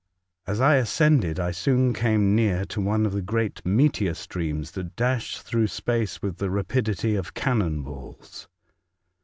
[0.47, 4.95] "As I ascended, I soon came near to one of the great meteor streams that
[4.95, 8.47] dash through space with the rapidity of cannon balls.